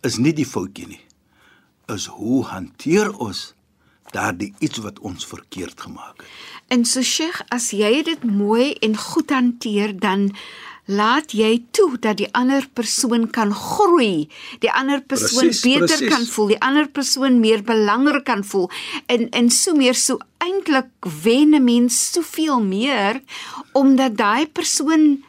is 0.02 0.18
nie 0.18 0.34
die 0.34 0.46
foutjie 0.46 0.88
nie. 0.88 1.06
Is 1.88 2.06
hoe 2.06 2.44
hanteer 2.46 3.18
ons 3.18 3.54
daardie 4.12 4.54
iets 4.60 4.78
wat 4.78 5.00
ons 5.00 5.26
verkeerd 5.26 5.82
gemaak 5.82 6.18
het. 6.18 6.28
En 6.68 6.86
so 6.86 7.02
Sheikh, 7.02 7.42
as 7.48 7.72
jy 7.72 8.04
dit 8.04 8.24
mooi 8.24 8.74
en 8.74 8.98
goed 8.98 9.30
hanteer, 9.30 10.00
dan 10.00 10.36
laat 10.88 11.32
jy 11.36 11.64
toe 11.76 11.98
dat 12.00 12.18
die 12.18 12.30
ander 12.34 12.64
persoon 12.74 13.26
kan 13.30 13.52
groei, 13.54 14.30
die 14.64 14.72
ander 14.72 15.02
persoon 15.02 15.50
Presies, 15.50 15.62
beter 15.62 15.88
presies. 15.98 16.10
kan 16.14 16.26
voel, 16.26 16.48
die 16.48 16.60
ander 16.64 16.88
persoon 16.88 17.40
meer 17.40 17.64
belangrik 17.64 18.24
kan 18.26 18.44
voel 18.48 18.70
en 19.12 19.30
en 19.30 19.50
so 19.52 19.76
meer 19.76 19.96
so 19.96 20.18
eintlik 20.40 20.88
wen 21.24 21.54
'n 21.56 21.64
mens 21.64 22.12
soveel 22.14 22.62
meer 22.64 23.22
omdat 23.74 24.18
daai 24.18 24.48
persoon 24.48 25.24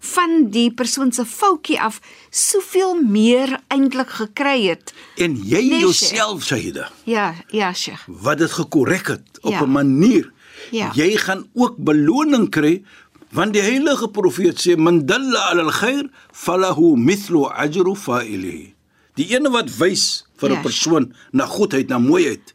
van 0.00 0.48
die 0.50 0.70
persoon 0.72 1.12
se 1.12 1.24
foutjie 1.26 1.80
af 1.80 2.00
soveel 2.30 2.94
meer 3.02 3.60
eintlik 3.68 4.08
gekry 4.10 4.66
het. 4.68 4.92
En 5.16 5.36
jy 5.36 5.60
Nee, 5.68 5.80
jouself, 5.80 6.44
Shaida, 6.44 6.90
Ja, 7.04 7.34
ja, 7.50 7.72
Sheikh. 7.74 8.04
wat 8.06 8.38
dit 8.38 8.50
gekorrek 8.50 9.06
het 9.06 9.38
op 9.42 9.50
Ja. 9.52 9.62
'n 9.64 9.70
manier. 9.72 10.32
Ja. 10.70 10.90
Jy 10.94 11.16
gaan 11.16 11.48
ook 11.54 11.74
beloning 11.76 12.48
kry 12.50 12.82
want 13.32 13.52
die 13.52 13.62
heilige 13.62 14.08
profeet 14.08 14.58
sê 14.60 14.76
man 14.76 15.06
dalla 15.06 15.38
ala 15.50 15.62
al-khair 15.62 16.08
falahu 16.32 16.96
mithlu 16.96 17.46
ajru 17.48 17.94
fa'ilihi. 17.96 18.74
Die 19.14 19.26
ene 19.34 19.50
wat 19.50 19.70
wys 19.78 20.24
vir 20.36 20.50
'n 20.50 20.52
Ja. 20.54 20.60
persoon 20.62 21.14
na 21.32 21.46
goedheid, 21.46 21.88
na 21.88 21.98
mooiheid, 21.98 22.54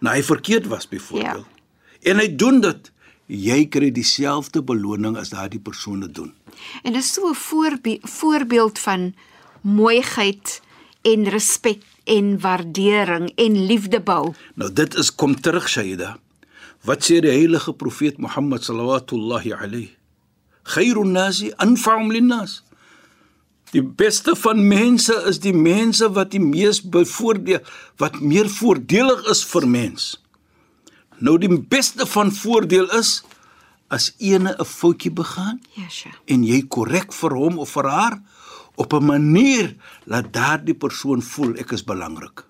na 0.00 0.10
hy 0.12 0.22
verkeerd 0.22 0.66
was 0.66 0.88
byvoorbeeld. 0.88 1.46
Ja. 2.02 2.10
En 2.12 2.18
hy 2.18 2.28
doen 2.36 2.60
dit, 2.60 2.90
jy 3.26 3.66
kry 3.68 3.90
dieselfde 3.92 4.62
beloning 4.62 5.16
as 5.16 5.28
daardie 5.30 5.60
persoon 5.60 6.00
dit 6.00 6.14
doen. 6.14 6.32
En 6.82 6.92
dit 6.92 7.02
is 7.02 7.12
so 7.12 7.28
'n 7.30 7.34
voorbe 7.34 7.98
voorbeeld 8.02 8.78
van 8.78 9.14
mooiheid 9.62 10.60
en 11.02 11.28
respek 11.28 11.82
en 12.04 12.40
waardering 12.40 13.32
en 13.36 13.66
liefde 13.66 14.00
bou. 14.00 14.32
Nou 14.54 14.72
dit 14.72 14.94
is 14.94 15.14
kom 15.14 15.40
terug 15.40 15.68
Shaida. 15.68 16.18
Wat 16.84 17.02
sê 17.02 17.20
die 17.20 17.30
heilige 17.32 17.72
profeet 17.72 18.18
Mohammed 18.18 18.62
sallallahu 18.62 19.52
alayhi? 19.58 19.90
Khairun 20.64 21.12
nasi 21.12 21.52
anfa'um 21.58 22.10
linnas. 22.12 22.62
Die 23.72 23.82
beste 23.82 24.34
van 24.36 24.62
mense 24.68 25.12
is 25.28 25.38
die 25.44 25.52
mense 25.52 26.08
wat 26.16 26.30
die 26.32 26.40
mees 26.40 26.80
bevoordeel 26.80 27.60
wat 28.00 28.20
meer 28.20 28.48
voordelig 28.48 29.26
is 29.30 29.42
vir 29.44 29.66
mens. 29.68 30.16
Nou 31.20 31.36
die 31.38 31.50
beste 31.58 32.06
van 32.06 32.30
voordeel 32.32 32.88
is 32.96 33.22
as 33.90 34.12
ene 34.18 34.54
'n 34.58 34.64
foutjie 34.64 35.10
begaan 35.10 35.60
Ja, 35.76 35.88
sja. 35.88 36.10
en 36.26 36.44
jy 36.44 36.62
korrek 36.68 37.12
vir 37.12 37.30
hom 37.34 37.58
of 37.58 37.70
vir 37.70 37.88
haar 37.88 38.20
op 38.76 38.92
'n 38.92 39.04
manier 39.04 39.76
laat 40.06 40.32
daardie 40.32 40.74
persoon 40.74 41.22
voel 41.22 41.54
ek 41.58 41.72
is 41.72 41.82
belangrik. 41.84 42.44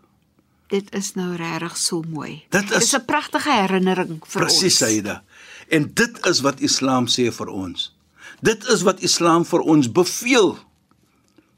Dit 0.69 0.93
is 0.95 1.15
nou 1.17 1.35
regtig 1.37 1.77
so 1.81 2.03
mooi. 2.09 2.43
Dit 2.53 2.71
is- 2.71 2.93
'n 2.95 3.05
pragtige 3.05 3.51
herinnering 3.51 4.21
vir 4.27 4.43
Presies, 4.43 4.63
ons. 4.63 4.77
Saida. 4.77 5.23
En 5.69 5.91
dit 5.95 6.27
is 6.27 6.41
wat 6.41 6.61
Islam 6.61 7.07
sê 7.07 7.33
vir 7.33 7.49
ons. 7.49 7.95
Dit 8.41 8.65
is 8.69 8.83
wat 8.83 9.01
Islam 9.01 9.45
vir 9.45 9.61
ons 9.61 9.93
beveel. 9.93 10.59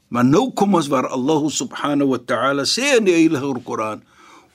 Maar 0.07 0.25
nou 0.25 0.51
kom 0.53 0.75
ons 0.75 0.87
waar 0.87 1.07
Allah 1.07 1.49
subhanahu 1.49 2.09
wa 2.09 2.17
ta'ala 2.17 2.63
sê 2.63 2.97
in 2.97 3.03
die 3.05 3.13
Heilige 3.13 3.61
Koran: 3.63 4.03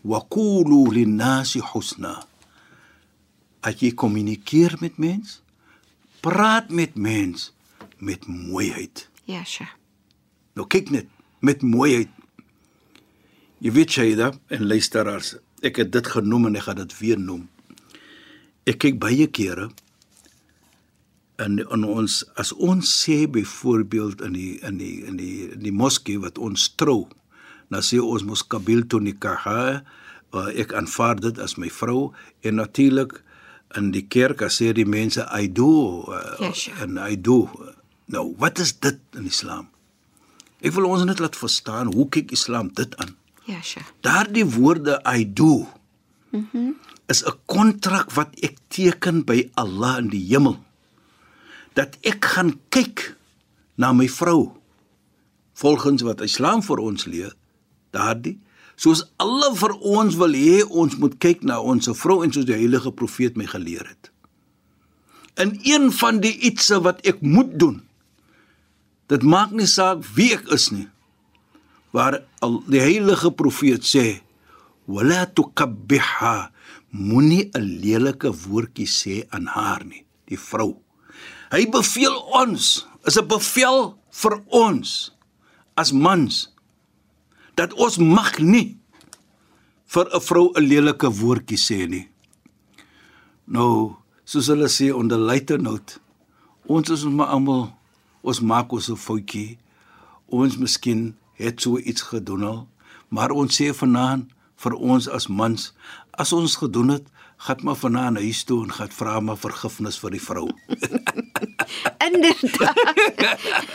"Wa 0.03 0.21
qulu 0.29 0.93
lin-nasi 0.93 1.61
husna." 1.73 2.25
As 3.63 3.75
jy 3.81 3.95
kommunikeer 3.95 4.77
met 4.81 4.99
mens, 4.99 5.41
praat 6.21 6.71
met 6.71 6.95
mens 6.95 7.53
met 7.99 8.27
mooiheid. 8.27 9.09
Ja, 9.25 9.45
sja. 9.45 9.69
Nou 10.55 10.67
kyk 10.67 10.91
net 10.91 11.07
met 11.41 11.63
mooiheid. 11.63 12.09
Jy 13.65 13.73
weet 13.73 13.91
Shaida 13.97 14.31
en 14.53 14.67
luisteraars, 14.69 15.37
ek 15.65 15.81
het 15.81 15.93
dit 15.95 16.09
genoem 16.13 16.51
en 16.51 16.59
ek 16.61 16.67
gaan 16.69 16.81
dit 16.83 16.95
weer 17.01 17.21
noem. 17.21 17.47
Ek 18.69 18.83
kyk 18.83 18.99
baie 19.01 19.27
kere 19.33 19.71
en 21.41 21.59
in 21.61 21.85
ons 21.85 22.23
as 22.41 22.53
ons 22.53 22.91
sê 23.05 23.25
byvoorbeeld 23.29 24.23
in 24.25 24.37
die 24.37 24.53
in 24.65 24.79
die 24.81 24.95
in 25.09 25.17
die 25.21 25.49
in 25.53 25.63
die 25.65 25.73
moskee 25.73 26.21
wat 26.21 26.41
ons 26.41 26.69
trou, 26.81 27.07
dan 27.73 27.85
sê 27.85 28.01
ons 28.01 28.25
mos 28.29 28.45
qabiltu 28.45 29.01
nikaha, 29.05 29.83
uh, 30.37 30.49
ek 30.53 30.75
aanvaar 30.77 31.21
dit 31.21 31.41
as 31.41 31.57
my 31.61 31.69
vrou 31.73 32.13
en 32.45 32.61
natuurlik 32.61 33.21
in 33.77 33.91
die 33.93 34.05
kerk 34.05 34.45
as 34.47 34.61
sê 34.61 34.73
die 34.77 34.89
mense 34.89 35.25
I 35.33 35.49
do 35.49 36.05
uh, 36.13 36.37
Ja, 36.41 36.53
sure. 36.53 36.77
en 36.85 37.01
I 37.01 37.17
do. 37.17 37.49
Nou, 38.13 38.35
wat 38.39 38.61
is 38.63 38.77
dit 38.79 39.01
in 39.19 39.27
Islam? 39.27 39.69
Ek 40.61 40.73
wil 40.77 40.89
ons 40.89 41.05
net 41.05 41.21
laat 41.21 41.37
verstaan 41.37 41.93
hoe 41.93 42.09
kyk 42.09 42.33
Islam 42.37 42.71
dit 42.77 42.93
aan. 43.03 43.17
Ja, 43.47 43.63
sja. 43.63 43.83
Daardie 44.03 44.45
woorde 44.45 44.99
I 45.07 45.25
do 45.33 45.67
Mhm. 46.31 46.47
Mm 46.53 46.77
is 47.07 47.23
'n 47.25 47.39
kontrak 47.47 48.11
wat 48.11 48.35
ek 48.43 48.59
teken 48.69 49.25
by 49.25 49.51
Allah 49.55 49.99
in 49.99 50.09
die 50.09 50.27
hemel. 50.27 50.59
Dat 51.73 51.97
ek 52.03 52.25
gaan 52.25 52.61
kyk 52.69 53.17
na 53.75 53.93
my 53.93 54.09
vrou 54.09 54.53
volgens 55.55 56.03
wat 56.03 56.21
Islam 56.21 56.63
vir 56.63 56.79
ons 56.79 57.05
leer. 57.05 57.35
Daardie 57.91 58.39
soos 58.75 59.05
Allah 59.17 59.55
vir 59.55 59.73
ons 59.79 60.15
wil 60.15 60.33
hê 60.33 60.65
ons 60.69 60.97
moet 60.97 61.19
kyk 61.19 61.43
na 61.43 61.61
ons 61.61 61.89
vrou 61.93 62.25
en 62.25 62.33
soos 62.33 62.45
die 62.45 62.59
heilige 62.59 62.91
profeet 62.93 63.37
my 63.37 63.47
geleer 63.47 63.87
het. 63.87 64.11
In 65.37 65.61
een 65.63 65.93
van 65.93 66.21
die 66.21 66.39
ietsse 66.39 66.81
wat 66.81 67.07
ek 67.07 67.21
moet 67.21 67.59
doen. 67.59 67.83
Dit 69.07 69.23
maak 69.23 69.51
nie 69.51 69.67
saak 69.67 70.05
wie 70.15 70.35
ek 70.35 70.49
is 70.51 70.71
nie. 70.71 70.89
Waar 71.97 72.21
die 72.69 72.83
heilige 72.83 73.31
profeet 73.33 73.87
sê 73.89 74.07
wala 74.87 75.25
tukabbiha 75.27 76.53
moenie 76.93 77.49
'n 77.57 77.65
lelike 77.83 78.31
woordjie 78.45 78.87
sê 78.87 79.25
aan 79.35 79.47
haar 79.47 79.83
nie, 79.85 80.05
die 80.29 80.39
vrou. 80.39 80.77
Hy 81.51 81.65
beveel 81.71 82.17
ons, 82.43 82.87
is 83.09 83.17
'n 83.17 83.29
bevel 83.29 83.97
vir 84.11 84.35
ons 84.49 85.13
as 85.77 85.93
mans 85.93 86.53
dat 87.57 87.73
ons 87.73 87.97
mag 87.99 88.39
nie 88.39 88.77
vir 89.87 90.07
'n 90.13 90.21
vrou 90.21 90.53
'n 90.53 90.69
lelike 90.69 91.09
woordjie 91.11 91.59
sê 91.59 91.89
nie. 91.89 92.09
Nou, 93.47 93.97
soos 94.25 94.47
hulle 94.47 94.69
sê 94.69 94.93
onder 94.93 95.19
later 95.19 95.59
note, 95.59 96.01
ons 96.67 96.91
is 96.91 97.05
maar 97.05 97.31
almal 97.31 97.73
ons 98.23 98.41
maak 98.41 98.73
ons 98.73 98.91
'n 98.91 98.97
foutjie. 98.97 99.59
Ons 100.29 100.57
miskien 100.57 101.15
het 101.37 101.61
so 101.61 101.79
iets 101.79 102.03
gedoen 102.03 102.43
al, 102.43 102.69
maar 103.09 103.31
ons 103.31 103.57
sê 103.63 103.71
vanaand 103.75 104.31
vir 104.57 104.73
ons 104.75 105.09
as 105.09 105.27
mans, 105.29 105.73
as 106.17 106.33
ons 106.33 106.57
gedoen 106.57 106.89
het, 106.89 107.05
gaan 107.37 107.57
maar 107.63 107.77
vanaand 107.77 108.17
huis 108.19 108.45
toe 108.45 108.63
en 108.65 108.73
gaan 108.73 108.89
vra 108.91 109.21
maar 109.21 109.37
vergifnis 109.37 109.99
vir 110.01 110.11
die 110.11 110.21
vrou. 110.23 110.49
Inderdaad. 112.07 112.77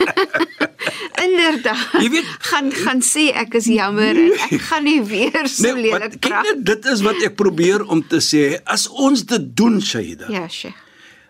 Inderdaad. 1.24 2.02
Jy 2.02 2.10
weet- 2.10 2.36
gaan 2.50 2.72
gaan 2.72 3.02
sê 3.02 3.28
ek 3.34 3.54
is 3.54 3.64
jammer 3.70 4.16
en 4.16 4.32
ek 4.50 4.60
gaan 4.60 4.84
nie 4.84 5.02
weer 5.06 5.46
so 5.48 5.62
Nee, 5.62 5.82
lelik 5.90 6.16
kyk 6.18 6.28
praat. 6.30 6.44
net, 6.48 6.64
dit 6.66 6.84
is 6.92 7.00
wat 7.06 7.22
ek 7.22 7.36
probeer 7.38 7.84
om 7.86 8.02
te 8.08 8.18
sê. 8.20 8.58
As 8.64 8.88
ons 8.88 9.22
dit 9.24 9.56
doen, 9.56 9.80
Shaida, 9.80 10.26
Ja, 10.32 10.48
Sheikh. 10.48 10.74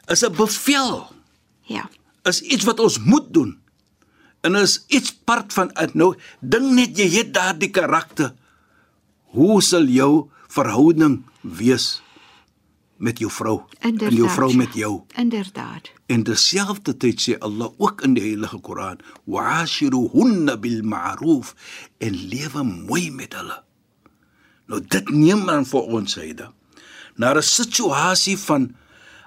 is 0.08 0.22
'n 0.24 0.32
bevel, 0.32 1.12
Ja. 1.66 1.88
is 2.24 2.40
iets 2.40 2.64
wat 2.64 2.80
ons 2.80 2.98
moet 2.98 3.32
doen. 3.32 3.58
En 4.42 4.58
is 4.58 4.84
iets 4.90 5.12
part 5.24 5.52
van 5.54 5.70
dit. 5.74 5.94
Nou, 5.94 6.14
dink 6.40 6.72
net 6.74 6.98
jy 6.98 7.08
het 7.16 7.34
daardie 7.34 7.70
karakter. 7.70 8.32
Hoe 9.32 9.62
sal 9.62 9.86
jou 9.88 10.28
verhouding 10.52 11.22
wees 11.40 12.02
met 13.02 13.18
jou 13.18 13.30
vrou 13.30 13.62
Inderdaad. 13.80 14.10
en 14.10 14.16
jou 14.16 14.28
vrou 14.30 14.54
met 14.54 14.74
jou? 14.74 14.92
Inderdaad. 15.18 15.90
En 16.06 16.22
terselfdertyd 16.22 17.20
sê 17.20 17.38
Allah 17.38 17.70
ook 17.78 18.02
in 18.06 18.14
die 18.14 18.22
Heilige 18.22 18.60
Koran: 18.60 19.00
"Wa'ashiruhunna 19.24 20.56
bil 20.56 20.82
ma'ruf" 20.82 21.54
en 21.98 22.14
lewe 22.28 22.62
mooi 22.62 23.10
met 23.10 23.34
hulle. 23.34 23.62
Nou 24.66 24.80
dit 24.86 25.08
neem 25.10 25.46
dan 25.46 25.66
vir 25.66 25.80
ons 25.80 26.14
hyde 26.14 26.50
na 27.16 27.34
'n 27.34 27.42
situasie 27.42 28.38
van 28.38 28.74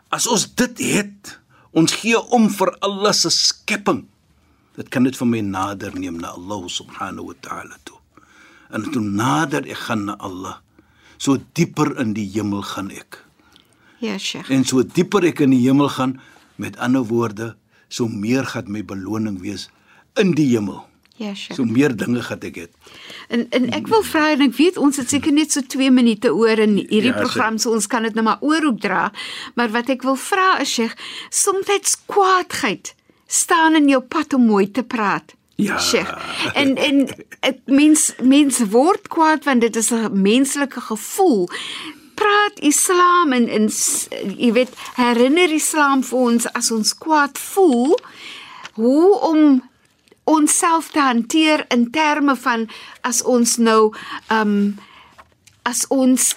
as 0.10 0.27
ons 0.27 0.55
dit 0.55 0.77
het, 0.79 1.39
ons 1.72 1.91
gee 1.91 2.19
om 2.31 2.50
vir 2.50 2.69
Allah 2.79 3.13
se 3.13 3.29
skepping. 3.29 4.05
Dit 4.75 4.89
kan 4.91 5.08
dit 5.08 5.15
vir 5.15 5.27
my 5.27 5.41
nader 5.41 5.94
neem 5.96 6.17
na 6.20 6.34
Allah 6.36 6.65
subhanahu 6.67 7.32
wa 7.32 7.36
ta'ala 7.41 7.77
toe. 7.88 8.00
En 8.75 8.84
toe 8.91 9.01
nader 9.01 9.67
ek 9.70 9.86
gaan 9.88 10.08
na 10.10 10.15
Allah, 10.20 10.58
so 11.17 11.38
dieper 11.55 11.94
in 12.01 12.15
die 12.17 12.27
hemel 12.34 12.63
gaan 12.65 12.89
ek. 12.91 13.22
Ja, 14.03 14.17
Sheikh. 14.20 14.50
En 14.51 14.65
so 14.67 14.84
dieper 14.84 15.24
ek 15.32 15.46
in 15.46 15.53
die 15.55 15.62
hemel 15.63 15.88
gaan, 15.96 16.17
met 16.60 16.75
ander 16.84 17.05
woorde, 17.08 17.53
so 17.88 18.10
meer 18.12 18.44
gaan 18.51 18.67
my 18.72 18.84
beloning 18.84 19.39
wees 19.44 19.70
in 20.20 20.36
die 20.36 20.50
hemel. 20.51 20.84
Ja, 21.15 21.32
Sheikh. 21.32 21.55
So 21.55 21.63
meer 21.63 21.96
dinge 21.96 22.20
gaan 22.25 22.44
ek 22.44 22.60
hê. 22.60 22.67
En 23.32 23.46
en 23.55 23.70
ek 23.77 23.88
wil 23.91 24.03
vra 24.03 24.27
en 24.34 24.44
ek 24.50 24.58
weet 24.58 24.82
ons 24.82 25.00
het 25.00 25.08
seker 25.13 25.32
net 25.32 25.55
so 25.55 25.63
2 25.63 25.88
minute 25.96 26.34
oor 26.36 26.60
in 26.60 26.75
hierdie 26.82 27.13
Ja, 27.13 27.22
program 27.22 27.62
so 27.62 27.72
ons 27.72 27.88
kan 27.88 28.03
dit 28.03 28.17
nou 28.17 28.25
maar 28.27 28.44
oorop 28.44 28.84
dra. 28.84 29.08
Maar 29.55 29.72
wat 29.72 29.94
ek 29.96 30.03
wil 30.03 30.20
vra 30.20 30.58
is 30.60 30.75
Sheikh, 30.75 31.00
soms 31.32 31.96
kwaadheid 32.12 32.94
staan 33.27 33.75
in 33.75 33.88
jou 33.89 34.01
pad 34.01 34.34
om 34.34 34.46
mooi 34.46 34.72
te 34.72 34.84
praat. 34.84 35.34
Ja. 35.55 35.79
Sheikh. 35.79 36.12
En 36.53 36.75
en 36.77 37.08
ek 37.39 37.60
mens 37.65 38.13
mens 38.22 38.60
word 38.70 39.08
kwaad 39.08 39.44
want 39.44 39.62
dit 39.62 39.75
is 39.75 39.89
'n 39.91 40.22
menslike 40.22 40.82
gevoel. 40.82 41.50
Praat 42.15 42.60
Islam 42.60 43.32
en 43.34 43.48
en 43.48 43.70
s- 43.70 44.08
jy 44.38 44.51
weet 44.53 44.70
herinner 44.96 45.51
Islam 45.51 46.03
vir 46.03 46.17
ons 46.20 46.48
as 46.53 46.72
ons 46.72 46.94
kwaad 46.98 47.38
voel 47.38 48.00
hoe 48.74 49.20
om 49.20 49.62
onsself 50.23 50.89
te 50.91 50.99
hanteer 50.99 51.65
in 51.69 51.91
terme 51.91 52.36
van 52.36 52.67
as 53.02 53.21
ons 53.23 53.58
nou 53.58 53.93
ehm 54.28 54.41
um, 54.47 54.78
as 55.63 55.88
ons 55.88 56.36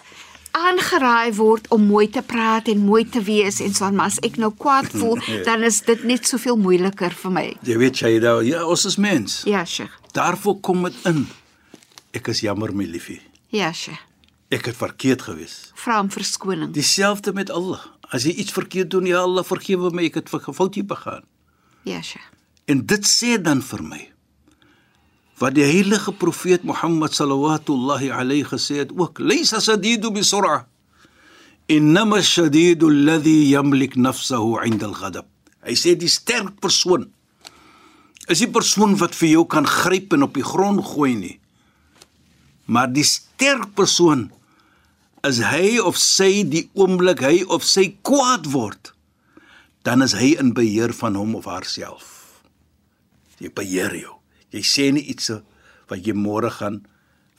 aangeraai 0.67 1.33
word 1.37 1.69
om 1.75 1.85
mooi 1.89 2.07
te 2.11 2.23
praat 2.23 2.69
en 2.73 2.83
mooi 2.85 3.05
te 3.09 3.23
wees 3.23 3.61
en 3.65 3.75
so 3.75 3.85
aan, 3.87 3.97
maar 3.99 4.11
as 4.13 4.19
ek 4.27 4.37
nou 4.43 4.51
kwaad 4.57 4.91
voel, 4.99 5.21
dan 5.47 5.63
is 5.67 5.81
dit 5.87 6.05
net 6.09 6.27
soveel 6.29 6.57
moeiliker 6.61 7.15
vir 7.23 7.35
my. 7.35 7.47
Jy 7.69 7.79
weet 7.79 8.03
jy 8.03 8.19
daar, 8.25 8.43
ja, 8.47 8.65
ons 8.67 8.85
is 8.89 8.97
mens. 8.97 9.43
Ja, 9.49 9.65
Sheikh. 9.65 9.95
Daarvoor 10.17 10.61
kom 10.61 10.83
dit 10.89 10.99
in. 11.11 11.27
Ek 12.17 12.29
is 12.33 12.41
jammer 12.41 12.73
my 12.75 12.85
liefie. 12.89 13.21
Ja, 13.55 13.73
Sheikh. 13.73 14.03
Ek 14.51 14.65
het 14.71 14.77
verkeerd 14.81 15.23
gewees. 15.23 15.57
Vra 15.77 16.01
om 16.01 16.09
verskoning. 16.11 16.73
Dieselfde 16.73 17.33
met 17.37 17.51
Allah. 17.53 17.83
As 18.09 18.25
jy 18.25 18.33
iets 18.41 18.53
verkeerd 18.57 18.91
doen, 18.91 19.05
ja 19.07 19.21
Allah 19.21 19.45
vergewe 19.45 19.91
my, 19.93 20.07
ek 20.09 20.15
het 20.23 20.33
'n 20.33 20.55
foutjie 20.57 20.85
begaan. 20.85 21.25
Ja, 21.85 22.01
Sheikh. 22.03 22.25
En 22.65 22.87
dit 22.87 23.05
sê 23.05 23.37
dan 23.41 23.63
vir 23.63 23.83
my 23.83 24.09
wat 25.39 25.55
die 25.55 25.67
heilige 25.67 26.13
profeet 26.13 26.65
Mohammed 26.67 27.15
sallallahu 27.15 28.11
alayhi 28.11 28.45
gesê 28.45 28.83
het 28.83 28.91
ook, 28.93 29.19
"Laysa 29.19 29.61
sadidu 29.61 30.11
bi 30.11 30.23
sur'a, 30.23 30.67
innama 31.69 32.23
shadidu 32.23 32.91
alladhi 32.91 33.49
yamlik 33.51 33.97
nafsahu 33.97 34.59
'inda 34.65 34.87
al-ghadab." 34.87 35.27
Hy 35.63 35.75
sê 35.75 35.97
die 35.97 36.09
sterk 36.09 36.61
persoon 36.61 37.13
is 38.29 38.43
die 38.45 38.51
persoon 38.53 38.97
wat 39.01 39.17
vir 39.17 39.31
jou 39.33 39.45
kan 39.49 39.67
gryp 39.67 40.13
en 40.13 40.27
op 40.27 40.37
die 40.37 40.45
grond 40.45 40.85
gooi 40.85 41.15
nie. 41.17 41.39
Maar 42.69 42.91
die 42.93 43.07
sterk 43.09 43.73
persoon 43.79 44.29
is 45.27 45.41
hy 45.41 45.79
of 45.81 45.97
sy 45.99 46.45
die 46.45 46.67
oomblik 46.77 47.25
hy 47.25 47.41
of 47.49 47.65
sy 47.65 47.89
kwaad 48.07 48.51
word, 48.53 48.93
dan 49.89 50.05
is 50.05 50.15
hy 50.19 50.35
in 50.39 50.53
beheer 50.53 50.93
van 51.01 51.17
hom 51.17 51.35
of 51.41 51.49
haarself. 51.49 52.05
Jy 53.41 53.51
beheer 53.57 53.97
jou. 53.97 54.18
Jy 54.53 54.63
sê 54.65 54.91
nie 54.93 55.05
iets 55.13 55.31
wat 55.89 56.05
jy 56.05 56.15
môre 56.17 56.51
gaan 56.51 56.83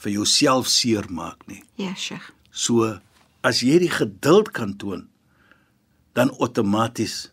vir 0.04 0.12
jouself 0.13 0.67
seermaak 0.67 1.48
nie. 1.48 1.63
Ja, 1.78 1.93
Sheikh. 1.95 2.32
So 2.52 3.00
as 3.43 3.62
jy 3.63 3.80
die 3.80 3.91
geduld 3.91 4.54
kan 4.54 4.76
toon, 4.78 5.08
dan 6.13 6.32
outomaties 6.39 7.30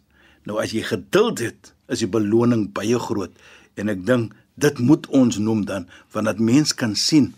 nou 0.46 0.60
as 0.62 0.72
jy 0.74 0.84
geduld 0.86 1.42
het, 1.42 1.72
is 1.90 2.02
die 2.02 2.10
beloning 2.10 2.68
baie 2.74 2.98
groot 3.02 3.34
en 3.78 3.90
ek 3.92 4.04
dink 4.06 4.34
dit 4.60 4.78
moet 4.82 5.06
ons 5.14 5.38
noem 5.42 5.64
dan 5.68 5.86
want 6.14 6.30
dat 6.30 6.40
mens 6.42 6.72
kan 6.74 6.94
sien 6.98 7.32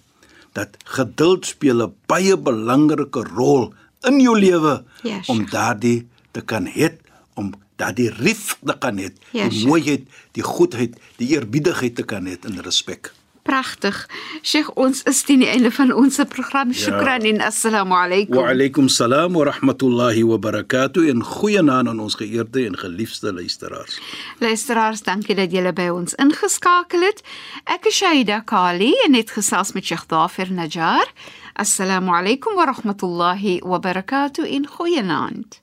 dat 0.57 0.77
geduld 0.97 1.47
speel 1.47 1.83
'n 1.85 1.95
baie 2.09 2.37
belangrike 2.37 3.23
rol 3.35 3.73
in 4.09 4.21
jou 4.21 4.39
lewe 4.39 4.85
Ja, 5.03 5.21
om 5.29 5.47
daardie 5.47 6.09
te 6.33 6.41
kan 6.41 6.67
hê 6.67 6.97
om 7.39 7.53
daardie 7.79 8.11
rif 8.19 8.57
te 8.65 8.75
kan 8.83 8.99
hê, 8.99 9.13
Ja, 9.33 9.49
die 9.49 9.67
mooiheid, 9.67 10.09
die 10.37 10.43
goedheid, 10.43 10.99
die 11.21 11.31
eerbiedigheid 11.37 11.95
te 11.95 12.05
kan 12.05 12.27
hê 12.27 12.37
in 12.49 12.61
respek. 12.67 13.13
Pragtig. 13.49 13.97
Sheikh, 14.45 14.69
ons 14.77 15.01
is 15.09 15.23
teen 15.25 15.41
die 15.41 15.49
einde 15.49 15.71
van 15.73 15.89
ons 15.97 16.19
program. 16.29 16.73
Shukran 16.77 17.25
en 17.31 17.39
assalamu 17.41 17.95
alaykum. 17.97 18.37
Wa 18.37 18.51
alaykum 18.53 18.91
salaam 18.93 19.39
wa 19.39 19.47
rahmatullahi 19.49 20.25
wa 20.29 20.37
barakatuh 20.37 21.07
en 21.09 21.23
goeienaand 21.25 21.89
aan 21.89 22.03
ons 22.05 22.19
geëerde 22.21 22.67
en 22.69 22.77
geliefde 22.77 23.33
luisteraars. 23.33 23.97
Luisteraars, 24.45 25.01
dankie 25.07 25.37
dat 25.39 25.55
julle 25.55 25.73
by 25.73 25.89
ons 25.95 26.13
ingeskakel 26.21 27.07
het. 27.09 27.23
Ek 27.65 27.89
is 27.89 27.97
Shaida 28.03 28.43
Kali 28.45 28.91
en 29.07 29.17
het 29.17 29.33
gesels 29.33 29.73
met 29.73 29.89
Sheikh 29.89 30.05
Dafer 30.13 30.53
Najjar. 30.53 31.09
Assalamu 31.57 32.13
alaykum 32.19 32.59
wa 32.59 32.69
rahmatullahi 32.69 33.63
wa 33.65 33.81
barakatuh 33.81 34.45
in 34.45 34.69
goeienaand. 34.77 35.63